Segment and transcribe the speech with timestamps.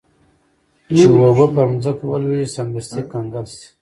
[0.95, 3.67] چې اوبه پر مځکه ولویږي سمدستي کنګل شي.